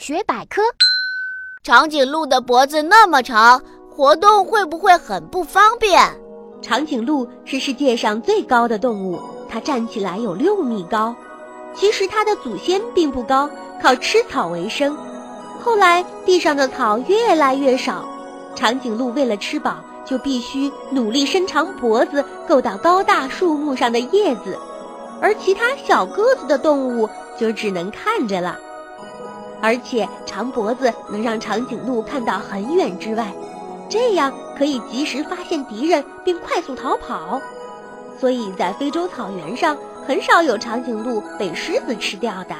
[0.00, 0.62] 学百科：
[1.62, 6.00] 长颈鹿的脖子那么长，活动会不会很不方便？
[6.62, 11.14] 长颈鹿是世界上最高的动物，它站起来有六米高。
[11.74, 13.48] 其实它的祖先并不高，
[13.82, 14.96] 靠吃草为生。
[15.60, 18.08] 后来地上的草越来越少，
[18.56, 24.58] 长颈鹿为了吃饱，就必须努力伸长脖子够到高大树木上的叶子，
[25.20, 27.06] 而其他小个子的动物
[27.38, 28.58] 就只能看着了。
[29.62, 33.32] 而且长脖子能让长颈鹿看到很远之外，
[33.88, 37.40] 这样可以及时发现敌人并快速逃跑。
[38.18, 42.54] 所以在非洲草原上，很少有长颈鹿被狮子吃掉的。